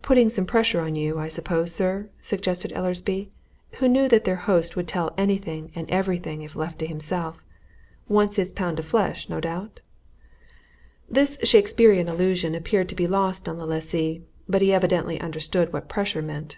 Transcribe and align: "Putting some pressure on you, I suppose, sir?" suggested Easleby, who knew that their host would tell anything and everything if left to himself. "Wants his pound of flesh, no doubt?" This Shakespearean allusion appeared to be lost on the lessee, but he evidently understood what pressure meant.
"Putting 0.00 0.30
some 0.30 0.46
pressure 0.46 0.80
on 0.80 0.94
you, 0.94 1.18
I 1.18 1.28
suppose, 1.28 1.70
sir?" 1.74 2.08
suggested 2.22 2.72
Easleby, 2.72 3.28
who 3.72 3.88
knew 3.88 4.08
that 4.08 4.24
their 4.24 4.36
host 4.48 4.74
would 4.74 4.88
tell 4.88 5.12
anything 5.18 5.70
and 5.74 5.86
everything 5.90 6.40
if 6.40 6.56
left 6.56 6.78
to 6.78 6.86
himself. 6.86 7.44
"Wants 8.08 8.36
his 8.38 8.52
pound 8.52 8.78
of 8.78 8.86
flesh, 8.86 9.28
no 9.28 9.38
doubt?" 9.38 9.80
This 11.10 11.38
Shakespearean 11.44 12.08
allusion 12.08 12.54
appeared 12.54 12.88
to 12.88 12.94
be 12.94 13.06
lost 13.06 13.50
on 13.50 13.58
the 13.58 13.66
lessee, 13.66 14.22
but 14.48 14.62
he 14.62 14.72
evidently 14.72 15.20
understood 15.20 15.74
what 15.74 15.90
pressure 15.90 16.22
meant. 16.22 16.56